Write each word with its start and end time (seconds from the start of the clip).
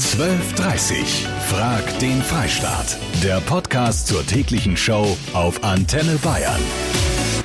1230. 0.00 1.26
Frag 1.50 1.98
den 1.98 2.22
Freistaat. 2.22 2.96
Der 3.22 3.38
Podcast 3.42 4.06
zur 4.06 4.26
täglichen 4.26 4.74
Show 4.74 5.14
auf 5.34 5.62
Antenne 5.62 6.16
Bayern. 6.22 6.62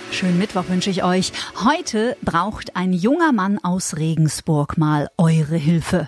Schönen 0.09 0.37
Mittwoch 0.37 0.63
wünsche 0.69 0.89
ich 0.89 1.03
euch. 1.03 1.33
Heute 1.65 2.15
braucht 2.21 2.77
ein 2.77 2.93
junger 2.93 3.33
Mann 3.33 3.59
aus 3.61 3.97
Regensburg 3.97 4.77
mal 4.77 5.09
eure 5.17 5.57
Hilfe. 5.57 6.07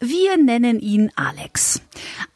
Wir 0.00 0.36
nennen 0.36 0.80
ihn 0.80 1.10
Alex. 1.16 1.80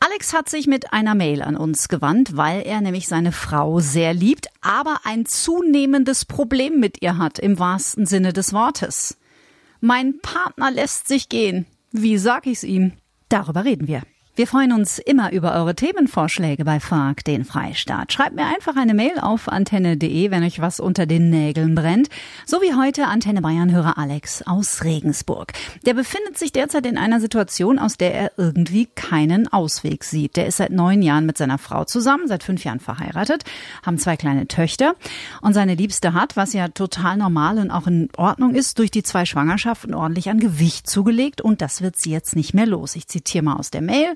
Alex 0.00 0.32
hat 0.32 0.48
sich 0.48 0.66
mit 0.66 0.94
einer 0.94 1.14
Mail 1.14 1.42
an 1.42 1.58
uns 1.58 1.88
gewandt, 1.88 2.38
weil 2.38 2.62
er 2.62 2.80
nämlich 2.80 3.08
seine 3.08 3.30
Frau 3.30 3.78
sehr 3.78 4.14
liebt, 4.14 4.48
aber 4.62 5.00
ein 5.04 5.26
zunehmendes 5.26 6.24
Problem 6.24 6.80
mit 6.80 7.02
ihr 7.02 7.18
hat, 7.18 7.38
im 7.38 7.58
wahrsten 7.58 8.06
Sinne 8.06 8.32
des 8.32 8.54
Wortes. 8.54 9.18
Mein 9.82 10.18
Partner 10.22 10.70
lässt 10.70 11.08
sich 11.08 11.28
gehen. 11.28 11.66
Wie 11.92 12.16
sag 12.16 12.46
ich's 12.46 12.64
ihm? 12.64 12.94
Darüber 13.28 13.64
reden 13.64 13.88
wir. 13.88 14.02
Wir 14.36 14.48
freuen 14.48 14.72
uns 14.72 14.98
immer 14.98 15.30
über 15.30 15.54
eure 15.54 15.76
Themenvorschläge 15.76 16.64
bei 16.64 16.80
Frag 16.80 17.22
den 17.22 17.44
Freistaat. 17.44 18.12
Schreibt 18.12 18.34
mir 18.34 18.46
einfach 18.46 18.74
eine 18.74 18.92
Mail 18.92 19.20
auf 19.20 19.48
antenne.de, 19.48 20.32
wenn 20.32 20.42
euch 20.42 20.60
was 20.60 20.80
unter 20.80 21.06
den 21.06 21.30
Nägeln 21.30 21.76
brennt. 21.76 22.08
So 22.44 22.60
wie 22.60 22.74
heute 22.74 23.06
Antenne 23.06 23.42
Bayern 23.42 23.70
Hörer 23.70 23.96
Alex 23.96 24.42
aus 24.42 24.82
Regensburg. 24.82 25.52
Der 25.86 25.94
befindet 25.94 26.36
sich 26.36 26.50
derzeit 26.50 26.84
in 26.84 26.98
einer 26.98 27.20
Situation, 27.20 27.78
aus 27.78 27.96
der 27.96 28.12
er 28.12 28.32
irgendwie 28.36 28.86
keinen 28.96 29.46
Ausweg 29.52 30.02
sieht. 30.02 30.34
Der 30.34 30.46
ist 30.48 30.56
seit 30.56 30.72
neun 30.72 31.00
Jahren 31.02 31.26
mit 31.26 31.38
seiner 31.38 31.58
Frau 31.58 31.84
zusammen, 31.84 32.26
seit 32.26 32.42
fünf 32.42 32.64
Jahren 32.64 32.80
verheiratet, 32.80 33.44
haben 33.86 33.98
zwei 33.98 34.16
kleine 34.16 34.48
Töchter 34.48 34.96
und 35.42 35.54
seine 35.54 35.76
Liebste 35.76 36.12
hat, 36.12 36.36
was 36.36 36.54
ja 36.54 36.66
total 36.66 37.18
normal 37.18 37.58
und 37.58 37.70
auch 37.70 37.86
in 37.86 38.08
Ordnung 38.16 38.56
ist, 38.56 38.80
durch 38.80 38.90
die 38.90 39.04
zwei 39.04 39.26
Schwangerschaften 39.26 39.94
ordentlich 39.94 40.28
an 40.28 40.40
Gewicht 40.40 40.90
zugelegt 40.90 41.40
und 41.40 41.62
das 41.62 41.82
wird 41.82 41.94
sie 41.94 42.10
jetzt 42.10 42.34
nicht 42.34 42.52
mehr 42.52 42.66
los. 42.66 42.96
Ich 42.96 43.06
zitiere 43.06 43.44
mal 43.44 43.54
aus 43.54 43.70
der 43.70 43.80
Mail. 43.80 44.12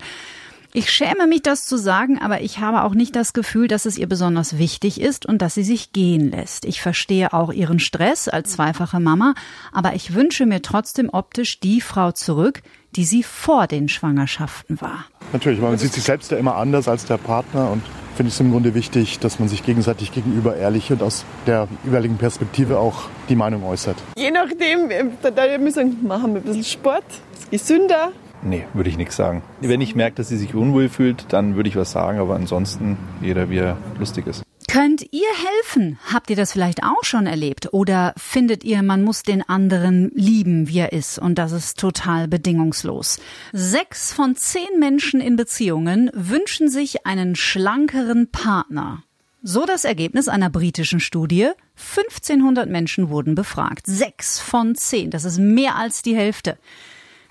Ich 0.74 0.90
schäme 0.90 1.26
mich, 1.26 1.42
das 1.42 1.64
zu 1.64 1.78
sagen, 1.78 2.18
aber 2.18 2.42
ich 2.42 2.58
habe 2.58 2.82
auch 2.82 2.92
nicht 2.92 3.16
das 3.16 3.32
Gefühl, 3.32 3.68
dass 3.68 3.86
es 3.86 3.96
ihr 3.96 4.06
besonders 4.06 4.58
wichtig 4.58 5.00
ist 5.00 5.24
und 5.24 5.40
dass 5.40 5.54
sie 5.54 5.64
sich 5.64 5.92
gehen 5.92 6.30
lässt. 6.30 6.66
Ich 6.66 6.82
verstehe 6.82 7.32
auch 7.32 7.50
ihren 7.50 7.78
Stress 7.78 8.28
als 8.28 8.50
zweifache 8.50 9.00
Mama, 9.00 9.34
aber 9.72 9.94
ich 9.94 10.14
wünsche 10.14 10.44
mir 10.44 10.60
trotzdem 10.60 11.08
optisch 11.10 11.58
die 11.60 11.80
Frau 11.80 12.12
zurück, 12.12 12.60
die 12.96 13.04
sie 13.04 13.22
vor 13.22 13.66
den 13.66 13.88
Schwangerschaften 13.88 14.80
war. 14.82 15.06
Natürlich, 15.32 15.58
man 15.58 15.78
sieht 15.78 15.94
sich 15.94 16.04
selbst 16.04 16.30
ja 16.30 16.36
immer 16.36 16.56
anders 16.56 16.86
als 16.86 17.06
der 17.06 17.16
Partner 17.16 17.70
und 17.70 17.82
finde 18.14 18.28
ich 18.28 18.34
es 18.34 18.40
im 18.40 18.50
Grunde 18.50 18.74
wichtig, 18.74 19.20
dass 19.20 19.38
man 19.38 19.48
sich 19.48 19.64
gegenseitig 19.64 20.12
gegenüber 20.12 20.56
ehrlich 20.56 20.92
und 20.92 21.02
aus 21.02 21.24
der 21.46 21.66
jeweiligen 21.84 22.18
Perspektive 22.18 22.78
auch 22.78 23.08
die 23.30 23.36
Meinung 23.36 23.64
äußert. 23.64 23.96
Je 24.16 24.30
nachdem, 24.30 24.90
da 25.22 25.58
müssen 25.58 26.02
wir 26.02 26.08
machen 26.08 26.34
wir 26.34 26.40
ein 26.42 26.44
bisschen 26.44 26.64
Sport, 26.64 27.04
ist 27.50 27.68
gesünder, 27.68 28.12
Nee, 28.42 28.64
würde 28.72 28.90
ich 28.90 28.96
nichts 28.96 29.16
sagen. 29.16 29.42
Wenn 29.60 29.80
ich 29.80 29.94
merke, 29.94 30.16
dass 30.16 30.28
sie 30.28 30.36
sich 30.36 30.54
unwohl 30.54 30.88
fühlt, 30.88 31.26
dann 31.32 31.56
würde 31.56 31.68
ich 31.68 31.76
was 31.76 31.90
sagen, 31.90 32.18
aber 32.18 32.36
ansonsten 32.36 32.96
jeder, 33.20 33.50
wie 33.50 33.58
er 33.58 33.76
lustig 33.98 34.26
ist. 34.26 34.42
Könnt 34.70 35.02
ihr 35.12 35.28
helfen? 35.34 35.98
Habt 36.12 36.28
ihr 36.28 36.36
das 36.36 36.52
vielleicht 36.52 36.82
auch 36.82 37.02
schon 37.02 37.26
erlebt? 37.26 37.72
Oder 37.72 38.12
findet 38.18 38.64
ihr, 38.64 38.82
man 38.82 39.02
muss 39.02 39.22
den 39.22 39.42
anderen 39.48 40.10
lieben, 40.14 40.68
wie 40.68 40.80
er 40.80 40.92
ist 40.92 41.18
und 41.18 41.36
das 41.36 41.52
ist 41.52 41.78
total 41.78 42.28
bedingungslos? 42.28 43.18
Sechs 43.54 44.12
von 44.12 44.36
zehn 44.36 44.78
Menschen 44.78 45.22
in 45.22 45.36
Beziehungen 45.36 46.10
wünschen 46.12 46.68
sich 46.68 47.06
einen 47.06 47.34
schlankeren 47.34 48.30
Partner. 48.30 49.02
So 49.42 49.64
das 49.64 49.84
Ergebnis 49.84 50.28
einer 50.28 50.50
britischen 50.50 51.00
Studie. 51.00 51.48
1500 51.96 52.68
Menschen 52.68 53.08
wurden 53.08 53.34
befragt. 53.34 53.86
Sechs 53.86 54.38
von 54.38 54.74
zehn. 54.74 55.10
Das 55.10 55.24
ist 55.24 55.38
mehr 55.38 55.76
als 55.76 56.02
die 56.02 56.14
Hälfte. 56.14 56.58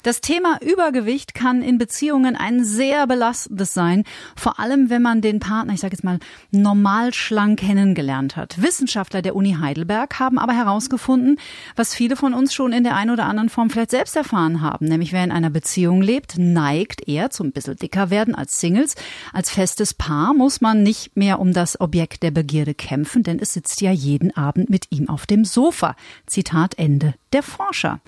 Das 0.08 0.22
Thema 0.22 0.58
Übergewicht 0.62 1.34
kann 1.34 1.62
in 1.62 1.78
Beziehungen 1.78 2.38
ein 2.38 2.64
sehr 2.64 3.08
belastendes 3.08 3.74
sein, 3.74 4.06
vor 4.38 4.58
allem 4.58 4.90
wenn 4.90 5.02
man 5.02 5.20
den 5.20 5.42
Partner, 5.42 5.74
ich 5.74 5.82
sage 5.82 5.96
jetzt 5.96 6.06
mal, 6.06 6.20
normal 6.50 7.14
schlank 7.14 7.60
kennengelernt 7.60 8.38
hat. 8.38 8.62
Wissenschaftler 8.62 9.22
der 9.22 9.36
Uni 9.36 9.58
Heidelberg 9.60 10.18
haben 10.18 10.40
aber 10.40 10.54
herausgefunden, 10.54 11.38
was 11.76 11.94
viele 11.94 12.16
von 12.16 12.34
uns 12.34 12.54
schon 12.54 12.72
in 12.72 12.86
der 12.86 12.96
einen 12.96 13.12
oder 13.12 13.26
anderen 13.26 13.50
Form 13.50 13.70
vielleicht 13.70 13.92
selbst 13.92 14.16
erfahren 14.16 14.62
haben, 14.62 14.86
nämlich 14.86 15.12
wer 15.12 15.26
in 15.26 15.32
einer 15.34 15.50
Beziehung 15.50 16.02
lebt, 16.02 16.38
neigt 16.38 17.06
eher 17.06 17.30
zum 17.30 17.52
bisschen 17.52 17.76
dicker 17.76 18.10
werden 18.10 18.34
als 18.34 18.62
Singles. 18.62 18.96
Als 19.34 19.52
festes 19.52 19.94
Paar 19.94 20.34
muss 20.34 20.62
man 20.62 20.84
nicht 20.84 21.18
mehr 21.18 21.38
um 21.38 21.52
das 21.52 21.82
Objekt 21.82 22.24
der 22.24 22.32
Begierde 22.32 22.74
kämpfen, 22.74 23.24
denn 23.24 23.40
es 23.40 23.52
sitzt 23.52 23.82
ja 23.82 23.92
jeden 23.92 24.34
Abend 24.38 24.70
mit 24.70 24.86
ihm 24.90 25.10
auf 25.10 25.26
dem 25.26 25.44
Sofa. 25.44 25.98
Zitat 26.28 26.78
Ende 26.78 27.16
der 27.34 27.44
Forscher. 27.44 28.00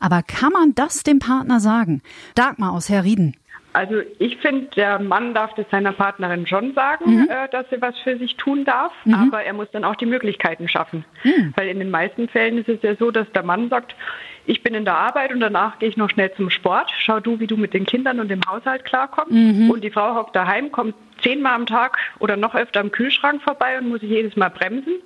Aber 0.00 0.22
kann 0.22 0.52
man 0.52 0.74
das 0.74 1.02
dem 1.02 1.18
Partner 1.18 1.60
sagen? 1.60 2.02
Dagmar 2.34 2.72
aus 2.72 2.88
Herrieden. 2.88 3.36
Also 3.74 3.96
ich 4.20 4.36
finde, 4.36 4.66
der 4.76 5.00
Mann 5.00 5.34
darf 5.34 5.52
das 5.54 5.66
seiner 5.68 5.90
Partnerin 5.90 6.46
schon 6.46 6.74
sagen, 6.74 7.22
mhm. 7.22 7.28
äh, 7.28 7.48
dass 7.50 7.68
sie 7.70 7.82
was 7.82 7.98
für 7.98 8.16
sich 8.18 8.36
tun 8.36 8.64
darf, 8.64 8.92
mhm. 9.04 9.14
aber 9.14 9.42
er 9.42 9.52
muss 9.52 9.66
dann 9.72 9.82
auch 9.82 9.96
die 9.96 10.06
Möglichkeiten 10.06 10.68
schaffen. 10.68 11.04
Mhm. 11.24 11.52
Weil 11.56 11.68
in 11.68 11.80
den 11.80 11.90
meisten 11.90 12.28
Fällen 12.28 12.58
ist 12.58 12.68
es 12.68 12.80
ja 12.82 12.94
so, 12.94 13.10
dass 13.10 13.30
der 13.32 13.42
Mann 13.42 13.68
sagt, 13.70 13.96
ich 14.46 14.62
bin 14.62 14.74
in 14.74 14.84
der 14.84 14.96
Arbeit 14.96 15.32
und 15.32 15.40
danach 15.40 15.80
gehe 15.80 15.88
ich 15.88 15.96
noch 15.96 16.08
schnell 16.08 16.32
zum 16.34 16.50
Sport. 16.50 16.92
Schau 16.98 17.18
du, 17.18 17.40
wie 17.40 17.48
du 17.48 17.56
mit 17.56 17.74
den 17.74 17.84
Kindern 17.84 18.20
und 18.20 18.28
dem 18.28 18.42
Haushalt 18.48 18.84
klarkommst. 18.84 19.32
Mhm. 19.32 19.70
Und 19.70 19.82
die 19.82 19.90
Frau 19.90 20.14
hockt 20.14 20.36
daheim, 20.36 20.70
kommt 20.70 20.94
zehnmal 21.22 21.54
am 21.54 21.66
Tag 21.66 21.98
oder 22.20 22.36
noch 22.36 22.54
öfter 22.54 22.78
am 22.78 22.92
Kühlschrank 22.92 23.42
vorbei 23.42 23.78
und 23.78 23.88
muss 23.88 24.00
sich 24.00 24.10
jedes 24.10 24.36
Mal 24.36 24.50
bremsen 24.50 25.00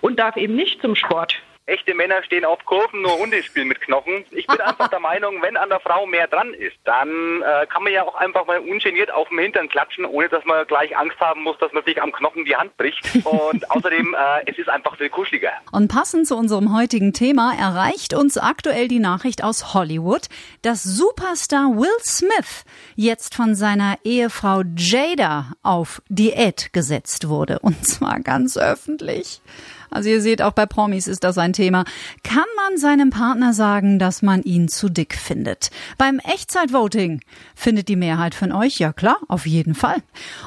und 0.00 0.18
darf 0.18 0.36
eben 0.36 0.56
nicht 0.56 0.82
zum 0.82 0.96
Sport. 0.96 1.40
Echte 1.68 1.94
Männer 1.94 2.22
stehen 2.22 2.46
auf 2.46 2.64
Kurven, 2.64 3.02
nur 3.02 3.18
Hunde 3.18 3.42
spielen 3.42 3.68
mit 3.68 3.80
Knochen. 3.82 4.24
Ich 4.30 4.46
bin 4.46 4.58
einfach 4.60 4.88
der 4.88 5.00
Meinung, 5.00 5.42
wenn 5.42 5.58
an 5.58 5.68
der 5.68 5.80
Frau 5.80 6.06
mehr 6.06 6.26
dran 6.26 6.54
ist, 6.54 6.76
dann 6.84 7.42
äh, 7.42 7.66
kann 7.66 7.82
man 7.82 7.92
ja 7.92 8.04
auch 8.04 8.14
einfach 8.14 8.46
mal 8.46 8.58
ungeniert 8.58 9.10
auf 9.10 9.28
dem 9.28 9.38
Hintern 9.38 9.68
klatschen, 9.68 10.06
ohne 10.06 10.30
dass 10.30 10.44
man 10.46 10.66
gleich 10.66 10.96
Angst 10.96 11.20
haben 11.20 11.42
muss, 11.42 11.58
dass 11.58 11.70
man 11.74 11.84
sich 11.84 12.00
am 12.00 12.10
Knochen 12.10 12.46
die 12.46 12.56
Hand 12.56 12.74
bricht. 12.78 13.04
Und 13.24 13.70
außerdem, 13.70 14.14
äh, 14.14 14.50
es 14.50 14.56
ist 14.56 14.70
einfach 14.70 14.96
viel 14.96 15.10
kuscheliger. 15.10 15.52
Und 15.70 15.88
passend 15.88 16.26
zu 16.26 16.36
unserem 16.36 16.74
heutigen 16.74 17.12
Thema 17.12 17.52
erreicht 17.58 18.14
uns 18.14 18.38
aktuell 18.38 18.88
die 18.88 18.98
Nachricht 18.98 19.44
aus 19.44 19.74
Hollywood, 19.74 20.28
dass 20.62 20.82
Superstar 20.82 21.76
Will 21.76 21.88
Smith 22.00 22.64
jetzt 22.96 23.34
von 23.34 23.54
seiner 23.54 23.98
Ehefrau 24.04 24.62
Jada 24.74 25.52
auf 25.62 26.00
Diät 26.08 26.72
gesetzt 26.72 27.28
wurde. 27.28 27.58
Und 27.58 27.86
zwar 27.86 28.20
ganz 28.20 28.56
öffentlich. 28.56 29.42
Also 29.90 30.08
ihr 30.08 30.20
seht, 30.20 30.42
auch 30.42 30.52
bei 30.52 30.66
Promis 30.66 31.06
ist 31.06 31.24
das 31.24 31.38
ein 31.38 31.52
Thema. 31.52 31.84
Kann 32.22 32.44
man 32.56 32.78
seinem 32.78 33.10
Partner 33.10 33.52
sagen, 33.52 33.98
dass 33.98 34.22
man 34.22 34.42
ihn 34.42 34.68
zu 34.68 34.88
dick 34.88 35.14
findet? 35.14 35.70
Beim 35.96 36.18
Echtzeitvoting 36.18 37.20
findet 37.54 37.88
die 37.88 37.96
Mehrheit 37.96 38.34
von 38.34 38.52
euch, 38.52 38.78
ja 38.78 38.92
klar, 38.92 39.18
auf 39.28 39.46
jeden 39.46 39.74
Fall. 39.74 40.02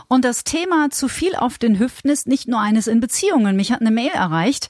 Und 0.07 0.25
das 0.25 0.43
Thema 0.43 0.89
zu 0.89 1.07
viel 1.07 1.35
auf 1.35 1.57
den 1.57 1.79
Hüften 1.79 2.09
ist 2.09 2.27
nicht 2.27 2.47
nur 2.47 2.59
eines 2.59 2.87
in 2.87 2.99
Beziehungen. 2.99 3.55
Mich 3.55 3.71
hat 3.71 3.81
eine 3.81 3.91
Mail 3.91 4.11
erreicht. 4.13 4.69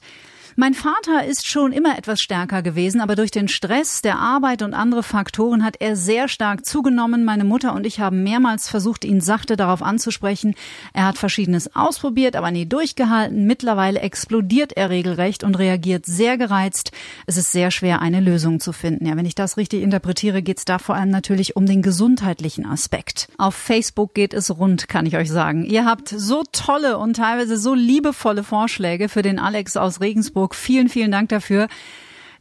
Mein 0.54 0.74
Vater 0.74 1.24
ist 1.26 1.46
schon 1.46 1.72
immer 1.72 1.96
etwas 1.96 2.20
stärker 2.20 2.60
gewesen, 2.60 3.00
aber 3.00 3.16
durch 3.16 3.30
den 3.30 3.48
Stress 3.48 4.02
der 4.02 4.18
Arbeit 4.18 4.60
und 4.60 4.74
andere 4.74 5.02
Faktoren 5.02 5.64
hat 5.64 5.76
er 5.80 5.96
sehr 5.96 6.28
stark 6.28 6.66
zugenommen. 6.66 7.24
Meine 7.24 7.44
Mutter 7.44 7.74
und 7.74 7.86
ich 7.86 8.00
haben 8.00 8.22
mehrmals 8.22 8.68
versucht, 8.68 9.06
ihn 9.06 9.22
sachte 9.22 9.56
darauf 9.56 9.82
anzusprechen. 9.82 10.54
Er 10.92 11.06
hat 11.06 11.16
verschiedenes 11.16 11.74
ausprobiert, 11.74 12.36
aber 12.36 12.50
nie 12.50 12.66
durchgehalten. 12.66 13.46
Mittlerweile 13.46 14.00
explodiert 14.00 14.74
er 14.74 14.90
regelrecht 14.90 15.42
und 15.42 15.54
reagiert 15.54 16.04
sehr 16.04 16.36
gereizt. 16.36 16.92
Es 17.26 17.38
ist 17.38 17.50
sehr 17.50 17.70
schwer, 17.70 18.02
eine 18.02 18.20
Lösung 18.20 18.60
zu 18.60 18.74
finden. 18.74 19.06
Ja, 19.06 19.16
wenn 19.16 19.24
ich 19.24 19.34
das 19.34 19.56
richtig 19.56 19.82
interpretiere, 19.82 20.42
geht 20.42 20.58
es 20.58 20.66
da 20.66 20.78
vor 20.78 20.96
allem 20.96 21.10
natürlich 21.10 21.56
um 21.56 21.64
den 21.64 21.80
gesundheitlichen 21.80 22.66
Aspekt. 22.66 23.28
Auf 23.38 23.54
Facebook 23.54 24.12
geht 24.12 24.34
es 24.34 24.54
rund, 24.54 24.86
kann 24.86 25.06
ich 25.06 25.16
euch 25.16 25.30
sagen. 25.30 25.64
Ihr 25.64 25.86
habt 25.86 26.10
so 26.10 26.42
tolle 26.52 26.98
und 26.98 27.16
teilweise 27.16 27.56
so 27.56 27.72
liebevolle 27.72 28.44
Vorschläge 28.44 29.08
für 29.08 29.22
den 29.22 29.38
Alex 29.38 29.78
aus 29.78 30.02
Regensburg 30.02 30.41
Hamburg. 30.42 30.54
Vielen, 30.56 30.88
vielen 30.88 31.12
Dank 31.12 31.28
dafür. 31.28 31.68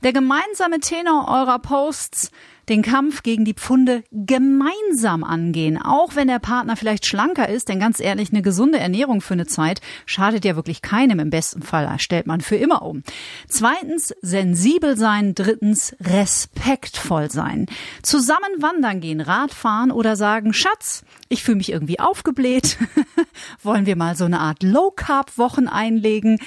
Der 0.03 0.13
gemeinsame 0.13 0.79
Tenor 0.79 1.27
eurer 1.27 1.59
Posts 1.59 2.31
den 2.71 2.81
Kampf 2.83 3.21
gegen 3.21 3.43
die 3.43 3.53
Pfunde 3.53 4.03
gemeinsam 4.11 5.25
angehen, 5.25 5.77
auch 5.77 6.15
wenn 6.15 6.29
der 6.29 6.39
Partner 6.39 6.77
vielleicht 6.77 7.05
schlanker 7.05 7.49
ist, 7.49 7.67
denn 7.67 7.81
ganz 7.81 7.99
ehrlich, 7.99 8.31
eine 8.31 8.41
gesunde 8.41 8.79
Ernährung 8.79 9.19
für 9.19 9.33
eine 9.33 9.45
Zeit 9.45 9.81
schadet 10.05 10.45
ja 10.45 10.55
wirklich 10.55 10.81
keinem. 10.81 11.19
Im 11.19 11.29
besten 11.29 11.61
Fall 11.61 11.93
stellt 11.99 12.27
man 12.27 12.39
für 12.39 12.55
immer 12.55 12.83
um. 12.83 13.03
Zweitens, 13.49 14.15
sensibel 14.21 14.97
sein. 14.97 15.35
Drittens, 15.35 15.95
respektvoll 15.99 17.29
sein. 17.29 17.65
Zusammen 18.03 18.61
wandern 18.61 19.01
gehen, 19.01 19.19
Radfahren 19.19 19.91
oder 19.91 20.15
sagen, 20.15 20.53
Schatz, 20.53 21.03
ich 21.27 21.43
fühle 21.43 21.57
mich 21.57 21.71
irgendwie 21.71 21.99
aufgebläht. 21.99 22.77
Wollen 23.63 23.85
wir 23.85 23.95
mal 23.95 24.15
so 24.15 24.25
eine 24.25 24.39
Art 24.39 24.63
Low-Carb-Wochen 24.63 25.67
einlegen? 25.67 26.39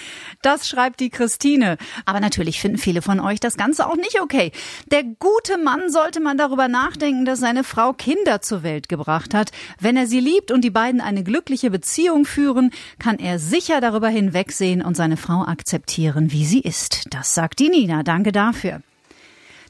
Das 0.43 0.69
schreibt 0.69 1.01
die 1.01 1.11
Christine. 1.11 1.77
Aber 2.07 2.21
natürlich 2.21 2.61
finden 2.61 2.79
viele 2.79 3.03
von 3.03 3.21
euch 3.21 3.41
das 3.41 3.57
Ganze 3.57 3.87
auch 3.87 3.97
nicht 3.97 4.21
okay. 4.21 4.53
Der 4.91 5.03
gute 5.03 5.59
Mann 5.59 5.91
sollte 5.91 6.14
sollte 6.15 6.25
man 6.25 6.39
darüber 6.39 6.69
nachdenken, 6.69 7.25
dass 7.25 7.41
seine 7.41 7.65
Frau 7.65 7.93
Kinder 7.93 8.41
zur 8.41 8.63
Welt 8.63 8.89
gebracht 8.89 9.35
hat. 9.35 9.51
Wenn 9.81 9.97
er 9.97 10.07
sie 10.07 10.21
liebt 10.21 10.53
und 10.53 10.63
die 10.63 10.71
beiden 10.71 11.01
eine 11.01 11.25
glückliche 11.25 11.73
Beziehung 11.73 12.25
führen, 12.25 12.71
kann 13.01 13.19
er 13.19 13.41
sicher 13.41 13.81
darüber 13.81 14.09
hinwegsehen 14.09 14.81
und 14.81 14.97
seine 14.97 15.17
Frau 15.17 15.43
akzeptieren, 15.43 16.31
wie 16.31 16.45
sie 16.45 16.61
ist. 16.61 17.09
Das 17.11 17.35
sagt 17.35 17.59
die 17.59 17.69
Nina. 17.69 18.05
Danke 18.05 18.31
dafür. 18.31 18.81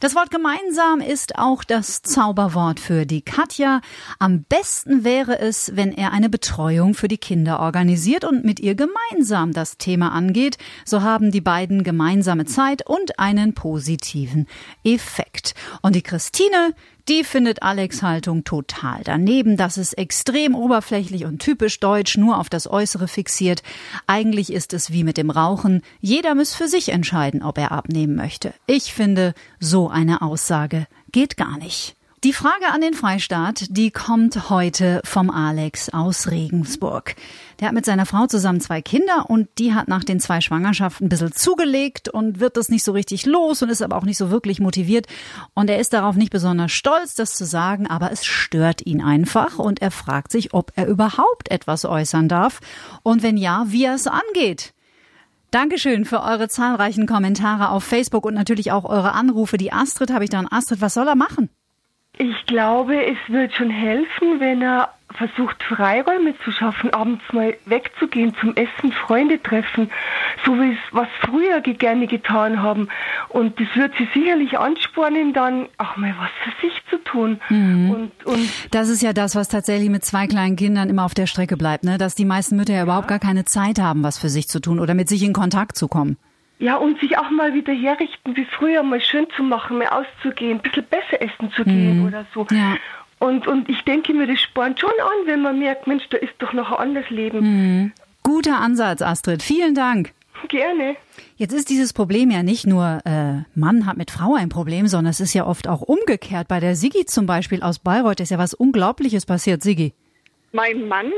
Das 0.05 0.15
Wort 0.15 0.31
gemeinsam 0.31 1.01
ist 1.01 1.39
auch 1.39 1.65
das 1.65 2.03
Zauberwort 2.03 2.79
für 2.79 3.07
die 3.07 3.23
Katja. 3.23 3.81
Am 4.19 4.43
besten 4.43 5.03
wäre 5.03 5.39
es, 5.39 5.77
wenn 5.77 5.93
er 5.93 6.13
eine 6.13 6.29
Betreuung 6.29 6.93
für 6.93 7.09
die 7.09 7.17
Kinder 7.17 7.59
organisiert 7.59 8.23
und 8.23 8.45
mit 8.45 8.61
ihr 8.61 8.75
gemeinsam 8.75 9.55
das 9.55 9.79
Thema 9.79 10.13
angeht. 10.13 10.59
So 10.85 11.01
haben 11.01 11.31
die 11.31 11.41
beiden 11.41 11.85
gemeinsame 11.85 12.45
Zeit 12.45 12.87
und 12.87 13.19
einen 13.19 13.55
positiven 13.55 14.47
Effekt. 14.85 15.55
Und 15.81 15.97
die 15.97 16.03
Christine, 16.03 16.75
die 17.09 17.25
findet 17.25 17.63
Alex 17.63 18.03
Haltung 18.03 18.45
total 18.45 19.03
daneben. 19.05 19.57
Das 19.57 19.77
ist 19.77 19.95
extrem 19.99 20.55
oberflächlich 20.55 21.25
und 21.25 21.39
typisch 21.39 21.79
deutsch, 21.81 22.17
nur 22.17 22.39
auf 22.39 22.49
das 22.49 22.67
Äußere 22.67 23.09
fixiert. 23.09 23.63
Eigentlich 24.07 24.53
ist 24.53 24.73
es 24.73 24.91
wie 24.91 25.05
mit 25.05 25.17
dem 25.17 25.31
Rauchen. 25.31 25.83
Jeder 26.01 26.35
muss 26.35 26.55
für 26.55 26.69
sich 26.69 26.91
entscheiden, 26.91 27.43
ob 27.43 27.59
er 27.59 27.73
abnehmen 27.73 28.17
möchte. 28.17 28.55
Ich 28.67 28.95
finde, 28.95 29.35
so 29.61 29.89
eine 29.89 30.23
Aussage 30.23 30.87
geht 31.13 31.37
gar 31.37 31.59
nicht. 31.59 31.95
Die 32.25 32.33
Frage 32.33 32.69
an 32.73 32.81
den 32.81 32.95
Freistaat, 32.95 33.67
die 33.69 33.91
kommt 33.91 34.49
heute 34.49 35.03
vom 35.05 35.29
Alex 35.29 35.91
aus 35.91 36.31
Regensburg. 36.31 37.17
Der 37.61 37.69
hat 37.69 37.75
mit 37.75 37.85
seiner 37.85 38.07
Frau 38.07 38.27
zusammen 38.27 38.63
zwei 38.63 38.81
Kinder 38.81 39.29
und 39.29 39.51
die 39.59 39.75
hat 39.75 39.89
nach 39.89 40.05
den 40.05 40.21
zwei 40.21 40.41
Schwangerschaften 40.41 41.05
ein 41.05 41.09
bisschen 41.11 41.33
zugelegt 41.33 42.09
und 42.09 42.41
wird 42.41 42.57
das 42.57 42.71
nicht 42.71 42.83
so 42.83 42.93
richtig 42.93 43.27
los 43.27 43.61
und 43.61 43.69
ist 43.69 43.83
aber 43.83 43.97
auch 43.97 44.05
nicht 44.05 44.17
so 44.17 44.31
wirklich 44.31 44.59
motiviert. 44.59 45.07
Und 45.53 45.69
er 45.69 45.79
ist 45.79 45.93
darauf 45.93 46.17
nicht 46.17 46.33
besonders 46.33 46.73
stolz, 46.73 47.15
das 47.15 47.35
zu 47.35 47.45
sagen, 47.45 47.87
aber 47.89 48.11
es 48.11 48.25
stört 48.25 48.87
ihn 48.87 49.03
einfach 49.03 49.59
und 49.59 49.83
er 49.83 49.91
fragt 49.91 50.33
sich, 50.33 50.55
ob 50.55 50.73
er 50.77 50.87
überhaupt 50.87 51.51
etwas 51.51 51.85
äußern 51.85 52.31
darf 52.31 52.61
und 53.03 53.23
wenn 53.23 53.37
ja, 53.37 53.67
wie 53.69 53.85
er 53.85 53.97
es 53.97 54.07
angeht. 54.07 54.73
Dankeschön 55.51 56.07
für 56.07 56.23
eure 56.23 56.49
zahlreichen 56.49 57.07
Kommentare 57.07 57.69
auf 57.69 57.85
Facebook 57.85 58.25
und 58.25 58.33
natürlich 58.33 58.73
auch 58.73 58.87
eure 58.87 59.13
Anrufe. 59.13 59.59
Die 59.59 59.75
Astrid 59.75 60.11
habe 60.11 60.25
ich 60.25 60.31
dann. 60.31 60.49
Astrid, 60.51 60.81
was 60.81 60.95
soll 60.95 61.07
er 61.07 61.17
machen? 61.17 61.51
Ich 62.17 62.47
glaube, 62.47 63.05
es 63.05 63.19
wird 63.29 63.55
schon 63.55 63.71
helfen, 63.71 64.39
wenn 64.39 64.63
er 64.63 64.91
versucht, 65.15 65.63
Freiräume 65.63 66.35
zu 66.45 66.51
schaffen, 66.51 66.93
abends 66.93 67.23
mal 67.33 67.57
wegzugehen, 67.67 68.35
zum 68.41 68.55
Essen, 68.57 68.93
Freunde 68.93 69.41
treffen, 69.41 69.91
so 70.45 70.53
wie 70.61 70.73
es 70.73 70.79
was 70.91 71.09
früher 71.21 71.61
gerne 71.61 72.07
getan 72.07 72.63
haben. 72.63 72.89
Und 73.29 73.59
das 73.61 73.69
wird 73.75 73.93
sie 73.97 74.09
sicherlich 74.13 74.59
anspornen, 74.59 75.33
dann 75.33 75.69
auch 75.79 75.97
mal 75.97 76.15
was 76.19 76.31
für 76.43 76.67
sich 76.67 76.83
zu 76.91 76.99
tun. 77.05 77.41
Mhm. 77.49 77.91
Und, 77.91 78.27
und 78.27 78.51
das 78.73 78.89
ist 78.89 79.03
ja 79.03 79.13
das, 79.13 79.37
was 79.37 79.49
tatsächlich 79.49 79.91
mit 79.91 80.05
zwei 80.05 80.27
kleinen 80.27 80.57
Kindern 80.57 80.89
immer 80.89 81.05
auf 81.05 81.15
der 81.15 81.27
Strecke 81.27 81.57
bleibt, 81.57 81.85
ne? 81.85 81.97
dass 81.97 82.15
die 82.15 82.25
meisten 82.25 82.57
Mütter 82.57 82.73
ja, 82.73 82.79
ja 82.79 82.85
überhaupt 82.85 83.09
gar 83.09 83.21
keine 83.21 83.45
Zeit 83.45 83.79
haben, 83.79 84.03
was 84.03 84.19
für 84.19 84.29
sich 84.29 84.49
zu 84.49 84.61
tun 84.61 84.81
oder 84.81 84.95
mit 84.95 85.09
sich 85.09 85.23
in 85.23 85.33
Kontakt 85.33 85.77
zu 85.77 85.87
kommen. 85.89 86.17
Ja, 86.59 86.77
und 86.77 87.01
sich 87.01 87.19
auch 87.19 87.31
mal 87.31 87.53
wieder 87.55 87.73
herrichten, 87.73 88.37
wie 88.37 88.45
früher, 88.45 88.83
mal 88.83 89.01
schön 89.01 89.27
zu 89.37 89.43
machen, 89.43 89.79
mal 89.79 89.89
auszugehen, 89.89 90.59
ein 90.59 90.63
bisschen 90.63 90.85
besser 90.85 91.21
essen 91.21 91.51
zu 91.53 91.65
gehen 91.65 92.01
mhm. 92.01 92.07
oder 92.07 92.27
so. 92.33 92.47
Ja. 92.51 92.77
Und, 93.19 93.47
und 93.47 93.69
ich 93.69 93.81
denke 93.83 94.13
mir, 94.13 94.27
das 94.27 94.41
spornt 94.41 94.81
schon 94.81 94.91
an, 94.91 95.27
wenn 95.27 95.43
man 95.43 95.59
merkt, 95.59 95.87
Mensch, 95.87 96.05
da 96.11 96.19
ist 96.19 96.35
doch 96.39 96.53
noch 96.53 96.71
ein 96.73 96.79
anderes 96.79 97.11
Leben. 97.11 97.41
Mhm. 97.41 97.93
Guter 98.23 98.61
Ansatz, 98.61 99.03
Astrid. 99.03 99.43
Vielen 99.43 99.75
Dank. 99.75 100.13
Gerne. 100.49 100.97
Jetzt 101.37 101.53
ist 101.53 101.71
dieses 101.71 101.93
Problem 101.93 102.31
ja 102.31 102.43
nicht 102.43 102.67
nur 102.67 103.01
äh, 103.05 103.43
Mann 103.59 103.87
hat 103.87 103.97
mit 103.97 104.11
Frau 104.11 104.35
ein 104.35 104.49
Problem, 104.49 104.87
sondern 104.87 105.11
es 105.11 105.21
ist 105.21 105.35
ja 105.35 105.47
oft 105.47 105.69
auch 105.69 105.81
umgekehrt. 105.81 106.49
Bei 106.49 106.61
der 106.61 106.77
Sigi 106.77 107.07
zum 107.07 107.27
Beispiel 107.27 107.63
aus 107.63 107.79
Bayreuth 107.79 108.21
ist 108.21 108.31
ja 108.31 108.39
was 108.39 108.55
Unglaubliches 108.55 109.27
passiert, 109.27 109.63
Sigi. 109.63 109.95
Mein 110.53 110.87
Mann 110.87 111.11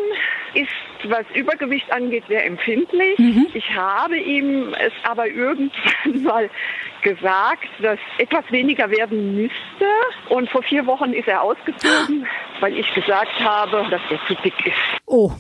ist, 0.55 0.71
was 1.05 1.25
Übergewicht 1.35 1.91
angeht, 1.93 2.25
sehr 2.29 2.45
empfindlich. 2.47 3.19
Mhm. 3.19 3.47
Ich 3.55 3.75
habe 3.75 4.19
ihm 4.19 4.75
es 4.75 4.93
aber 5.03 5.29
irgendwann 5.29 6.23
mal 6.23 6.51
gesagt, 7.03 7.69
dass 7.81 7.99
etwas 8.19 8.45
weniger 8.51 8.91
werden 8.91 9.35
müsste. 9.35 9.87
Und 10.29 10.51
vor 10.51 10.63
vier 10.63 10.87
Wochen 10.87 11.13
ist 11.13 11.29
er 11.29 11.43
ausgezogen, 11.43 12.27
weil 12.61 12.77
ich 12.77 12.93
gesagt 12.95 13.39
habe, 13.41 13.87
dass 13.91 14.01
er 14.11 14.19
zu 14.27 14.35
dick 14.43 14.67
ist. 14.67 14.77
Oh, 15.07 15.33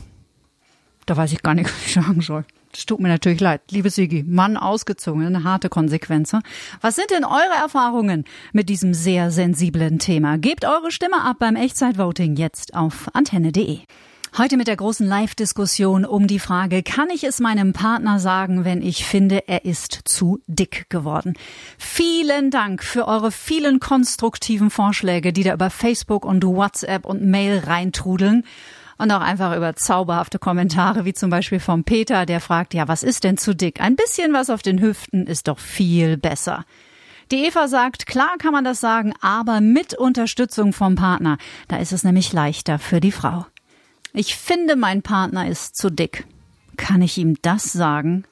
da 1.06 1.16
weiß 1.16 1.32
ich 1.32 1.42
gar 1.42 1.54
nicht, 1.54 1.66
was 1.70 1.86
ich 1.86 1.94
sagen 1.94 2.20
soll. 2.20 2.44
Das 2.76 2.84
tut 2.84 3.00
mir 3.00 3.08
natürlich 3.08 3.40
leid. 3.40 3.62
Liebe 3.70 3.88
Sigi, 3.88 4.22
Mann 4.22 4.58
ausgezogen, 4.58 5.24
eine 5.24 5.44
harte 5.44 5.70
Konsequenz. 5.70 6.32
Was 6.82 6.94
sind 6.94 7.10
denn 7.10 7.24
eure 7.24 7.54
Erfahrungen 7.58 8.24
mit 8.52 8.68
diesem 8.68 8.92
sehr 8.92 9.30
sensiblen 9.30 9.98
Thema? 9.98 10.36
Gebt 10.36 10.66
eure 10.66 10.90
Stimme 10.90 11.22
ab 11.22 11.36
beim 11.38 11.56
Echtzeitvoting 11.56 12.36
jetzt 12.36 12.74
auf 12.74 13.08
antenne.de. 13.14 13.78
Heute 14.34 14.58
mit 14.58 14.66
der 14.66 14.76
großen 14.76 15.06
Live-Diskussion 15.06 16.04
um 16.04 16.26
die 16.26 16.38
Frage, 16.38 16.82
kann 16.82 17.08
ich 17.08 17.24
es 17.24 17.40
meinem 17.40 17.72
Partner 17.72 18.18
sagen, 18.18 18.66
wenn 18.66 18.82
ich 18.82 19.06
finde, 19.06 19.48
er 19.48 19.64
ist 19.64 20.00
zu 20.04 20.40
dick 20.46 20.90
geworden? 20.90 21.34
Vielen 21.78 22.50
Dank 22.50 22.84
für 22.84 23.08
eure 23.08 23.30
vielen 23.30 23.80
konstruktiven 23.80 24.68
Vorschläge, 24.68 25.32
die 25.32 25.42
da 25.42 25.54
über 25.54 25.70
Facebook 25.70 26.26
und 26.26 26.44
WhatsApp 26.44 27.06
und 27.06 27.22
Mail 27.22 27.62
reintrudeln 27.66 28.44
und 28.98 29.10
auch 29.10 29.22
einfach 29.22 29.56
über 29.56 29.74
zauberhafte 29.74 30.38
Kommentare, 30.38 31.06
wie 31.06 31.14
zum 31.14 31.30
Beispiel 31.30 31.60
vom 31.60 31.84
Peter, 31.84 32.26
der 32.26 32.40
fragt, 32.40 32.74
ja, 32.74 32.88
was 32.88 33.02
ist 33.02 33.24
denn 33.24 33.38
zu 33.38 33.54
dick? 33.54 33.80
Ein 33.80 33.96
bisschen 33.96 34.34
was 34.34 34.50
auf 34.50 34.60
den 34.60 34.80
Hüften 34.80 35.26
ist 35.26 35.48
doch 35.48 35.58
viel 35.58 36.18
besser. 36.18 36.66
Die 37.32 37.44
Eva 37.46 37.68
sagt, 37.68 38.06
klar 38.06 38.36
kann 38.38 38.52
man 38.52 38.64
das 38.64 38.80
sagen, 38.80 39.14
aber 39.20 39.60
mit 39.60 39.94
Unterstützung 39.94 40.72
vom 40.72 40.94
Partner. 40.94 41.38
Da 41.68 41.78
ist 41.78 41.92
es 41.92 42.04
nämlich 42.04 42.32
leichter 42.32 42.78
für 42.78 43.00
die 43.00 43.12
Frau. 43.12 43.46
Ich 44.18 44.34
finde, 44.34 44.76
mein 44.76 45.02
Partner 45.02 45.46
ist 45.46 45.76
zu 45.76 45.90
dick. 45.90 46.24
Kann 46.78 47.02
ich 47.02 47.18
ihm 47.18 47.36
das 47.42 47.70
sagen? 47.70 48.24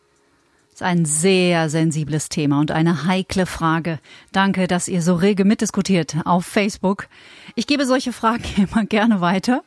Das 0.71 0.81
ist 0.81 0.83
ein 0.83 1.05
sehr 1.05 1.69
sensibles 1.69 2.31
Thema 2.31 2.59
und 2.59 2.71
eine 2.71 3.05
heikle 3.05 3.45
Frage. 3.45 3.99
Danke, 4.33 4.67
dass 4.67 4.89
ihr 4.89 5.03
so 5.03 5.15
rege 5.15 5.45
mitdiskutiert 5.45 6.17
auf 6.25 6.47
Facebook. 6.47 7.07
Ich 7.55 7.67
gebe 7.67 7.85
solche 7.85 8.15
Fragen 8.15 8.45
immer 8.57 8.87
gerne 8.87 9.21
weiter 9.21 9.63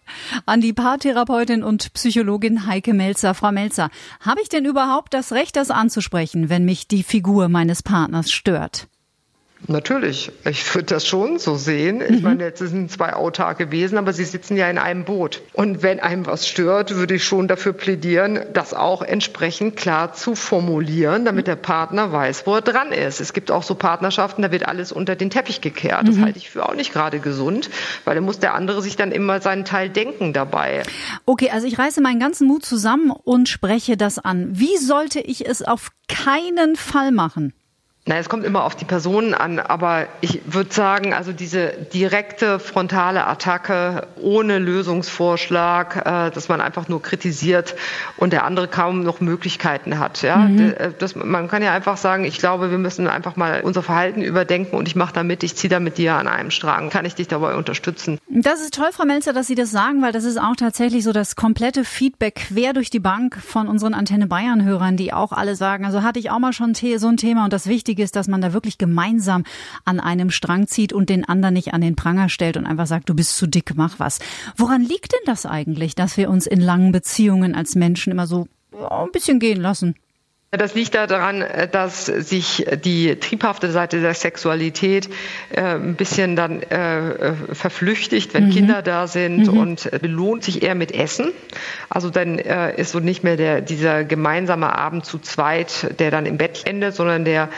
an 0.48 0.60
die 0.60 0.74
Paartherapeutin 0.74 1.62
und 1.62 1.94
Psychologin 1.94 2.66
Heike 2.66 2.96
Melzer. 2.96 3.36
Frau 3.36 3.52
Melzer, 3.52 3.92
habe 4.20 4.42
ich 4.42 4.50
denn 4.50 4.66
überhaupt 4.66 5.14
das 5.14 5.34
Recht, 5.34 5.56
das 5.56 5.70
anzusprechen, 5.70 6.50
wenn 6.50 6.66
mich 6.66 6.88
die 6.88 7.04
Figur 7.04 7.48
meines 7.48 7.84
Partners 7.84 8.32
stört? 8.32 8.88
Natürlich, 9.66 10.32
ich 10.46 10.74
würde 10.76 10.86
das 10.86 11.08
schon 11.08 11.40
so 11.40 11.56
sehen. 11.56 12.02
Ich 12.02 12.18
mhm. 12.18 12.22
meine, 12.22 12.44
jetzt 12.44 12.60
sind 12.60 12.92
zwei 12.92 13.14
autarke 13.14 13.72
Wesen, 13.72 13.98
aber 13.98 14.14
sie 14.14 14.24
sitzen 14.24 14.56
ja 14.56 14.70
in 14.70 14.78
einem 14.78 15.04
Boot. 15.04 15.42
Und 15.54 15.82
wenn 15.82 16.00
einem 16.00 16.28
was 16.28 16.48
stört, 16.48 16.96
würde 16.96 17.16
ich 17.16 17.24
schon 17.24 17.48
dafür 17.48 17.74
plädieren, 17.74 18.40
das 18.54 18.74
auch 18.76 19.02
entsprechend 19.02 19.76
klar 19.76 20.14
zu 20.14 20.36
formulieren, 20.36 21.26
damit 21.26 21.48
der 21.48 21.56
Partner 21.56 22.12
weiß, 22.12 22.46
wo 22.46 22.56
er 22.56 22.62
dran 22.62 22.92
ist. 22.92 23.20
Es 23.20 23.34
gibt 23.34 23.50
auch 23.50 23.64
so 23.64 23.74
Partnerschaften, 23.74 24.44
da 24.44 24.52
wird 24.52 24.68
alles 24.68 24.92
unter 24.92 25.16
den 25.16 25.32
Teppich 25.32 25.60
gekehrt. 25.60 26.08
Das 26.08 26.16
mhm. 26.16 26.26
halte 26.26 26.38
ich 26.38 26.52
für 26.52 26.68
auch 26.68 26.76
nicht 26.76 26.94
gerade 26.94 27.20
gesund, 27.20 27.70
weil 28.06 28.16
da 28.16 28.22
muss 28.22 28.40
der 28.40 28.54
andere 28.54 28.82
sich 28.82 28.96
dann 28.96 29.12
immer 29.12 29.42
seinen 29.42 29.66
Teil 29.66 29.90
denken 29.90 30.34
dabei. 30.34 30.84
Okay, 31.26 31.50
also 31.50 31.66
ich 31.66 31.80
reiße 31.80 32.00
meinen 32.02 32.20
ganzen 32.20 32.48
Mut 32.48 32.64
zusammen 32.64 33.12
und 33.12 33.50
spreche 33.50 33.98
das 33.98 34.20
an. 34.20 34.50
Wie 34.52 34.78
sollte 34.78 35.20
ich 35.20 35.48
es 35.48 35.64
auf 35.64 35.90
keinen 36.08 36.76
Fall 36.76 37.12
machen? 37.12 37.54
Na, 38.08 38.16
es 38.18 38.30
kommt 38.30 38.46
immer 38.46 38.64
auf 38.64 38.76
die 38.76 38.86
Personen 38.86 39.34
an, 39.34 39.60
aber 39.60 40.08
ich 40.22 40.42
würde 40.46 40.74
sagen, 40.74 41.14
also 41.14 41.34
diese 41.34 41.74
direkte 41.94 42.58
frontale 42.58 43.28
Attacke 43.28 44.08
ohne 44.16 44.60
Lösungsvorschlag, 44.60 45.98
äh, 45.98 46.32
dass 46.32 46.48
man 46.48 46.62
einfach 46.62 46.88
nur 46.88 47.02
kritisiert 47.02 47.76
und 48.16 48.32
der 48.32 48.46
andere 48.46 48.70
kaum 48.70 49.04
noch 49.04 49.20
Möglichkeiten 49.20 50.00
hat. 50.00 50.22
Ja, 50.22 50.38
mhm. 50.38 50.74
Äh, 50.78 50.92
das, 50.98 51.16
man 51.16 51.50
kann 51.50 51.62
ja 51.62 51.74
einfach 51.74 51.98
sagen, 51.98 52.24
ich 52.24 52.38
glaube, 52.38 52.72
wir 52.72 52.78
müssen 52.78 53.10
einfach 53.10 53.36
mal 53.36 53.60
unser 53.62 53.84
Verhalten 53.84 54.22
überdenken 54.22 54.78
und 54.78 54.88
ich 54.88 54.96
mache 54.96 55.14
damit, 55.14 55.44
ich 55.44 55.58
ziehe 55.58 55.70
da 55.70 55.82
mit 55.82 55.98
dir 55.98 56.16
an 56.16 56.30
einem 56.30 56.50
Strang. 56.50 56.90
Kann 56.90 57.04
ich 57.04 57.16
dich 57.16 57.28
dabei 57.28 57.56
unterstützen? 57.56 58.20
Das 58.30 58.62
ist 58.62 58.74
toll, 58.74 58.88
Frau 58.94 59.04
Melzer, 59.04 59.34
dass 59.34 59.48
Sie 59.48 59.56
das 59.56 59.70
sagen, 59.70 60.02
weil 60.02 60.14
das 60.14 60.24
ist 60.24 60.40
auch 60.40 60.56
tatsächlich 60.56 61.04
so 61.04 61.12
das 61.12 61.36
komplette 61.36 61.84
Feedback 61.84 62.36
quer 62.36 62.72
durch 62.72 62.90
die 62.90 63.00
Bank 63.00 63.36
von 63.36 63.68
unseren 63.68 63.94
Antenne 63.94 64.28
Bayern 64.28 64.64
Hörern, 64.64 64.96
die 64.96 65.12
auch 65.12 65.34
alle 65.34 65.58
sagen, 65.58 65.84
also 65.84 66.04
hatte 66.04 66.20
ich 66.20 66.32
auch 66.32 66.40
mal 66.40 66.54
schon 66.54 66.74
so 66.74 67.08
ein 67.08 67.18
Thema 67.18 67.44
und 67.44 67.52
das 67.52 67.68
Wichtige 67.68 67.97
Wichtige 67.98 68.04
ist, 68.04 68.16
dass 68.16 68.28
man 68.28 68.42
da 68.42 68.54
wirklich 68.54 68.78
gemeinsam 68.78 69.44
an 69.84 70.00
einem 70.00 70.30
Strang 70.30 70.68
zieht 70.68 70.94
und 70.94 71.10
den 71.10 71.26
anderen 71.26 71.56
nicht 71.56 71.74
an 71.74 71.82
den 71.82 71.96
Pranger 71.96 72.30
stellt 72.30 72.56
und 72.56 72.68
einfach 72.68 72.86
sagt, 72.86 73.10
du 73.10 73.16
bist 73.16 73.36
zu 73.36 73.48
dick, 73.48 73.74
mach 73.76 74.00
was. 74.00 74.20
Woran 74.56 74.84
liegt 74.84 75.14
denn 75.14 75.26
das 75.26 75.48
eigentlich, 75.48 75.96
dass 75.96 76.16
wir 76.16 76.30
uns 76.30 76.46
in 76.46 76.62
langen 76.62 76.92
Beziehungen 76.92 77.56
als 77.56 77.74
Menschen 77.74 78.12
immer 78.12 78.28
so 78.28 78.48
ja, 78.72 79.04
ein 79.04 79.12
bisschen 79.12 79.40
gehen 79.40 79.60
lassen? 79.60 79.96
Das 80.52 80.76
liegt 80.76 80.96
daran, 80.96 81.42
äh, 81.42 81.68
dass 81.68 82.06
sich 82.06 82.66
die 82.86 83.20
triebhafte 83.20 83.70
Seite 83.70 84.00
der 84.00 84.14
Sexualität 84.14 85.10
äh, 85.50 85.62
ein 85.62 85.96
bisschen 85.96 86.38
dann 86.38 86.62
äh, 86.62 87.34
verflüchtigt, 87.52 88.34
wenn 88.34 88.46
mhm. 88.46 88.52
Kinder 88.52 88.82
da 88.82 89.08
sind 89.08 89.52
mhm. 89.52 89.58
und 89.58 89.92
belohnt 90.02 90.46
sich 90.46 90.64
eher 90.64 90.76
mit 90.76 90.94
Essen. 90.94 91.34
Also 91.90 92.10
dann 92.10 92.40
ist 92.40 92.92
so 92.92 93.00
nicht 93.00 93.24
mehr 93.24 93.36
der, 93.36 93.62
dieser 93.62 94.04
gemeinsame 94.04 94.78
Abend 94.78 95.06
zu 95.06 95.20
zweit, 95.20 96.00
der 96.00 96.12
dann 96.12 96.26
im 96.26 96.38
Bett 96.38 96.62
endet, 96.66 96.96
sondern 96.96 97.26
der 97.26 97.50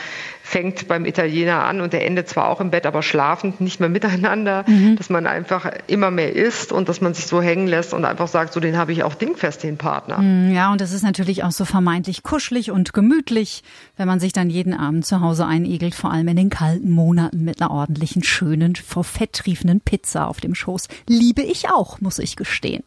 fängt 0.50 0.88
beim 0.88 1.04
Italiener 1.04 1.62
an 1.62 1.80
und 1.80 1.92
der 1.92 2.04
endet 2.04 2.28
zwar 2.28 2.48
auch 2.48 2.60
im 2.60 2.72
Bett, 2.72 2.84
aber 2.84 3.04
schlafend, 3.04 3.60
nicht 3.60 3.78
mehr 3.78 3.88
miteinander, 3.88 4.64
mhm. 4.66 4.96
dass 4.96 5.08
man 5.08 5.28
einfach 5.28 5.70
immer 5.86 6.10
mehr 6.10 6.34
isst 6.34 6.72
und 6.72 6.88
dass 6.88 7.00
man 7.00 7.14
sich 7.14 7.28
so 7.28 7.40
hängen 7.40 7.68
lässt 7.68 7.94
und 7.94 8.04
einfach 8.04 8.26
sagt, 8.26 8.52
so 8.52 8.58
den 8.58 8.76
habe 8.76 8.90
ich 8.90 9.04
auch 9.04 9.14
dingfest, 9.14 9.62
den 9.62 9.76
Partner. 9.76 10.18
Mhm, 10.18 10.52
ja, 10.52 10.72
und 10.72 10.80
das 10.80 10.90
ist 10.90 11.04
natürlich 11.04 11.44
auch 11.44 11.52
so 11.52 11.64
vermeintlich 11.64 12.24
kuschelig 12.24 12.72
und 12.72 12.92
gemütlich, 12.92 13.62
wenn 13.96 14.08
man 14.08 14.18
sich 14.18 14.32
dann 14.32 14.50
jeden 14.50 14.74
Abend 14.74 15.06
zu 15.06 15.20
Hause 15.20 15.46
einigelt, 15.46 15.94
vor 15.94 16.10
allem 16.10 16.26
in 16.26 16.36
den 16.36 16.50
kalten 16.50 16.90
Monaten 16.90 17.44
mit 17.44 17.62
einer 17.62 17.70
ordentlichen, 17.70 18.24
schönen, 18.24 18.74
vor 18.74 19.04
Fett 19.04 19.34
triefenden 19.34 19.80
Pizza 19.80 20.26
auf 20.26 20.40
dem 20.40 20.56
Schoß. 20.56 20.88
Liebe 21.06 21.42
ich 21.42 21.70
auch, 21.70 22.00
muss 22.00 22.18
ich 22.18 22.34
gestehen. 22.34 22.82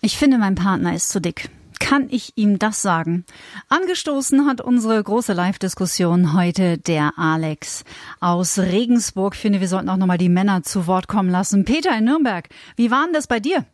Ich 0.00 0.16
finde, 0.16 0.38
mein 0.38 0.54
Partner 0.54 0.94
ist 0.94 1.10
zu 1.10 1.20
dick 1.20 1.50
kann 1.80 2.08
ich 2.10 2.32
ihm 2.36 2.58
das 2.58 2.82
sagen? 2.82 3.24
Angestoßen 3.68 4.46
hat 4.46 4.60
unsere 4.60 5.02
große 5.02 5.32
Live-Diskussion 5.32 6.36
heute 6.36 6.78
der 6.78 7.12
Alex 7.16 7.84
aus 8.20 8.58
Regensburg. 8.58 9.34
Ich 9.34 9.40
finde, 9.40 9.60
wir 9.60 9.68
sollten 9.68 9.88
auch 9.88 9.96
nochmal 9.96 10.18
die 10.18 10.28
Männer 10.28 10.62
zu 10.62 10.86
Wort 10.86 11.08
kommen 11.08 11.30
lassen. 11.30 11.64
Peter 11.64 11.96
in 11.96 12.04
Nürnberg, 12.04 12.48
wie 12.76 12.90
war 12.90 13.04
denn 13.04 13.12
das 13.12 13.26
bei 13.26 13.40
dir? 13.40 13.64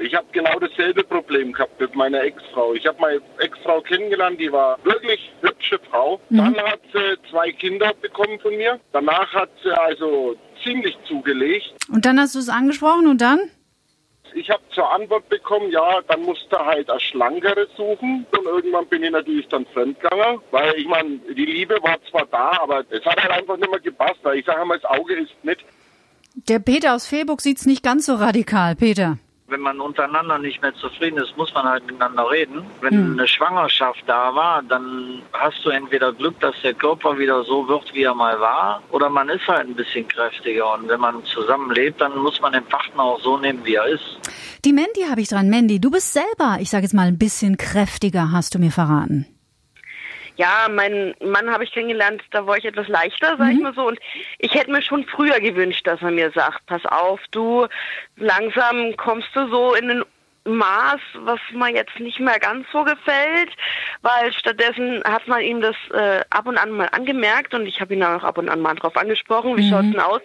Ich 0.00 0.14
habe 0.14 0.26
genau 0.32 0.58
dasselbe 0.60 1.02
Problem 1.02 1.52
gehabt 1.52 1.80
mit 1.80 1.94
meiner 1.94 2.22
Ex-Frau. 2.22 2.74
Ich 2.74 2.86
habe 2.86 3.00
meine 3.00 3.20
Ex-Frau 3.38 3.80
kennengelernt, 3.80 4.40
die 4.40 4.52
war 4.52 4.78
wirklich 4.84 5.32
hübsche 5.40 5.78
Frau. 5.90 6.20
Mhm. 6.30 6.36
Dann 6.36 6.56
hat 6.58 6.80
sie 6.92 7.30
zwei 7.30 7.50
Kinder 7.50 7.92
bekommen 8.00 8.38
von 8.40 8.56
mir. 8.56 8.78
Danach 8.92 9.32
hat 9.34 9.50
sie 9.62 9.76
also 9.76 10.36
ziemlich 10.62 10.96
zugelegt. 11.08 11.74
Und 11.92 12.04
dann 12.04 12.20
hast 12.20 12.34
du 12.34 12.38
es 12.38 12.48
angesprochen 12.48 13.08
und 13.08 13.20
dann? 13.20 13.40
Ich 14.34 14.50
habe 14.50 14.62
zur 14.70 14.90
Antwort 14.92 15.28
bekommen, 15.28 15.70
ja, 15.70 16.00
dann 16.08 16.22
musst 16.22 16.46
du 16.50 16.58
halt 16.58 16.90
eine 16.90 17.00
schlankere 17.00 17.66
suchen. 17.76 18.26
Und 18.30 18.44
irgendwann 18.46 18.86
bin 18.86 19.02
ich 19.02 19.10
natürlich 19.10 19.48
dann 19.48 19.66
fremdgegangen, 19.66 20.40
weil 20.50 20.74
ich 20.74 20.86
meine, 20.86 21.18
die 21.36 21.46
Liebe 21.46 21.78
war 21.82 21.96
zwar 22.10 22.26
da, 22.26 22.58
aber 22.62 22.84
es 22.90 23.04
hat 23.04 23.22
halt 23.22 23.32
einfach 23.32 23.56
nicht 23.56 23.70
mehr 23.70 23.80
gepasst, 23.80 24.18
weil 24.22 24.38
ich 24.38 24.46
sage 24.46 24.64
mal, 24.64 24.78
das 24.78 24.90
Auge 24.90 25.14
ist 25.14 25.32
nicht. 25.42 25.64
Der 26.34 26.58
Peter 26.58 26.94
aus 26.94 27.06
Fehlburg 27.06 27.40
sieht 27.40 27.58
es 27.58 27.66
nicht 27.66 27.82
ganz 27.82 28.06
so 28.06 28.14
radikal, 28.14 28.76
Peter 28.76 29.18
wenn 29.48 29.60
man 29.60 29.80
untereinander 29.80 30.38
nicht 30.38 30.60
mehr 30.60 30.74
zufrieden 30.74 31.18
ist, 31.18 31.36
muss 31.36 31.52
man 31.54 31.64
halt 31.64 31.86
miteinander 31.86 32.30
reden. 32.30 32.62
Wenn 32.80 33.12
mhm. 33.12 33.18
eine 33.18 33.26
Schwangerschaft 33.26 34.02
da 34.06 34.34
war, 34.34 34.62
dann 34.62 35.22
hast 35.32 35.64
du 35.64 35.70
entweder 35.70 36.12
Glück, 36.12 36.38
dass 36.40 36.54
der 36.62 36.74
Körper 36.74 37.18
wieder 37.18 37.42
so 37.44 37.66
wird, 37.66 37.92
wie 37.94 38.02
er 38.02 38.14
mal 38.14 38.38
war, 38.40 38.82
oder 38.90 39.08
man 39.08 39.28
ist 39.30 39.46
halt 39.48 39.66
ein 39.66 39.74
bisschen 39.74 40.06
kräftiger. 40.06 40.74
Und 40.74 40.88
wenn 40.88 41.00
man 41.00 41.24
zusammenlebt, 41.24 42.00
dann 42.00 42.16
muss 42.18 42.40
man 42.40 42.52
den 42.52 42.64
Partner 42.64 43.02
auch 43.02 43.20
so 43.20 43.38
nehmen, 43.38 43.64
wie 43.64 43.74
er 43.74 43.86
ist. 43.86 44.20
Die 44.64 44.72
Mandy 44.72 45.06
habe 45.08 45.22
ich 45.22 45.28
dran. 45.28 45.48
Mandy, 45.48 45.80
du 45.80 45.90
bist 45.90 46.12
selber, 46.12 46.58
ich 46.60 46.68
sage 46.68 46.82
jetzt 46.82 46.94
mal, 46.94 47.06
ein 47.06 47.18
bisschen 47.18 47.56
kräftiger, 47.56 48.30
hast 48.32 48.54
du 48.54 48.58
mir 48.58 48.70
verraten 48.70 49.37
ja, 50.38 50.68
meinen 50.70 51.14
Mann 51.20 51.50
habe 51.50 51.64
ich 51.64 51.72
kennengelernt, 51.72 52.22
da 52.30 52.46
war 52.46 52.56
ich 52.56 52.64
etwas 52.64 52.86
leichter, 52.86 53.36
sag 53.36 53.48
mhm. 53.48 53.56
ich 53.56 53.60
mal 53.60 53.74
so. 53.74 53.88
Und 53.88 53.98
ich 54.38 54.54
hätte 54.54 54.70
mir 54.70 54.82
schon 54.82 55.04
früher 55.04 55.40
gewünscht, 55.40 55.86
dass 55.86 56.00
er 56.00 56.12
mir 56.12 56.30
sagt, 56.30 56.64
pass 56.66 56.86
auf, 56.86 57.20
du, 57.32 57.66
langsam 58.16 58.96
kommst 58.96 59.28
du 59.34 59.48
so 59.48 59.74
in 59.74 59.88
den 59.88 60.04
Maß, 60.44 61.00
was 61.14 61.40
mir 61.52 61.74
jetzt 61.74 61.98
nicht 61.98 62.20
mehr 62.20 62.38
ganz 62.38 62.66
so 62.72 62.84
gefällt, 62.84 63.50
weil 64.02 64.32
stattdessen 64.32 65.02
hat 65.04 65.26
man 65.28 65.40
ihm 65.40 65.60
das 65.60 65.76
äh, 65.92 66.20
ab 66.30 66.46
und 66.46 66.58
an 66.58 66.70
mal 66.70 66.88
angemerkt 66.92 67.54
und 67.54 67.66
ich 67.66 67.80
habe 67.80 67.94
ihn 67.94 68.02
auch 68.02 68.22
ab 68.22 68.38
und 68.38 68.48
an 68.48 68.60
mal 68.60 68.74
drauf 68.74 68.96
angesprochen, 68.96 69.56
wie 69.56 69.62
mhm. 69.62 69.70
schaut's 69.70 69.90
denn 69.90 70.00
aus? 70.00 70.20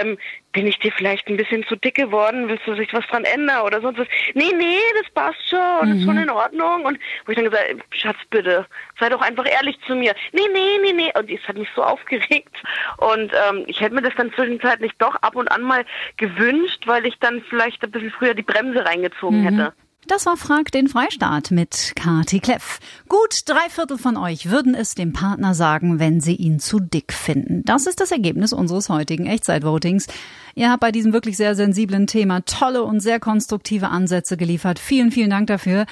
Ähm, 0.00 0.18
bin 0.56 0.66
ich 0.66 0.78
dir 0.78 0.90
vielleicht 0.90 1.28
ein 1.28 1.36
bisschen 1.36 1.66
zu 1.66 1.76
dick 1.76 1.96
geworden? 1.96 2.48
Willst 2.48 2.66
du 2.66 2.74
sich 2.74 2.90
was 2.94 3.06
dran 3.08 3.24
ändern 3.24 3.60
oder 3.60 3.82
sonst 3.82 3.98
was? 3.98 4.08
Nee, 4.32 4.52
nee, 4.56 4.78
das 5.00 5.12
passt 5.12 5.48
schon 5.50 5.58
und 5.82 5.88
mhm. 5.90 5.98
ist 5.98 6.04
schon 6.04 6.16
in 6.16 6.30
Ordnung. 6.30 6.86
Und 6.86 6.98
wo 7.26 7.32
ich 7.32 7.36
dann 7.36 7.44
gesagt 7.44 7.68
habe, 7.68 7.82
Schatz, 7.90 8.16
bitte, 8.30 8.66
sei 8.98 9.10
doch 9.10 9.20
einfach 9.20 9.46
ehrlich 9.46 9.78
zu 9.86 9.94
mir. 9.94 10.14
Nee, 10.32 10.48
nee, 10.54 10.78
nee, 10.80 10.92
nee. 10.94 11.12
Und 11.14 11.30
es 11.30 11.46
hat 11.46 11.58
mich 11.58 11.68
so 11.76 11.82
aufgeregt. 11.82 12.56
Und 12.96 13.32
ähm, 13.34 13.64
ich 13.66 13.80
hätte 13.82 13.94
mir 13.94 14.00
das 14.00 14.14
dann 14.16 14.32
zwischenzeitlich 14.32 14.92
doch 14.98 15.16
ab 15.16 15.36
und 15.36 15.48
an 15.48 15.60
mal 15.60 15.84
gewünscht, 16.16 16.86
weil 16.86 17.04
ich 17.04 17.18
dann 17.18 17.42
vielleicht 17.50 17.82
ein 17.84 17.90
bisschen 17.90 18.10
früher 18.12 18.32
die 18.32 18.42
Bremse 18.42 18.82
reingezogen 18.82 19.42
mhm. 19.42 19.44
hätte. 19.44 19.72
Das 20.08 20.24
war 20.24 20.36
Frag 20.36 20.70
den 20.70 20.86
Freistaat 20.86 21.50
mit 21.50 21.92
Kati 21.96 22.38
Kleff. 22.38 22.78
Gut 23.08 23.40
drei 23.44 23.68
Viertel 23.68 23.98
von 23.98 24.16
euch 24.16 24.48
würden 24.50 24.76
es 24.76 24.94
dem 24.94 25.12
Partner 25.12 25.52
sagen, 25.52 25.98
wenn 25.98 26.20
sie 26.20 26.36
ihn 26.36 26.60
zu 26.60 26.78
dick 26.78 27.12
finden. 27.12 27.62
Das 27.64 27.86
ist 27.86 28.00
das 28.00 28.12
Ergebnis 28.12 28.52
unseres 28.52 28.88
heutigen 28.88 29.26
Echtzeitvotings. 29.26 30.06
Ihr 30.54 30.70
habt 30.70 30.80
bei 30.80 30.92
diesem 30.92 31.12
wirklich 31.12 31.36
sehr 31.36 31.56
sensiblen 31.56 32.06
Thema 32.06 32.42
tolle 32.42 32.84
und 32.84 33.00
sehr 33.00 33.18
konstruktive 33.18 33.88
Ansätze 33.88 34.36
geliefert. 34.36 34.78
Vielen, 34.78 35.10
vielen 35.10 35.30
Dank 35.30 35.48
dafür. 35.48 35.86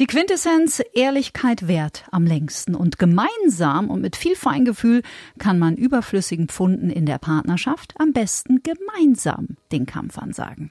Die 0.00 0.06
Quintessenz 0.06 0.82
Ehrlichkeit 0.94 1.68
wert 1.68 2.04
am 2.10 2.24
längsten 2.24 2.74
und 2.74 2.98
gemeinsam 2.98 3.90
und 3.90 4.00
mit 4.00 4.16
viel 4.16 4.34
Feingefühl 4.34 5.02
kann 5.38 5.58
man 5.58 5.76
überflüssigen 5.76 6.48
Pfunden 6.48 6.88
in 6.88 7.04
der 7.04 7.18
Partnerschaft 7.18 7.92
am 7.98 8.14
besten 8.14 8.62
gemeinsam 8.62 9.56
den 9.72 9.84
Kampf 9.84 10.16
ansagen. 10.16 10.70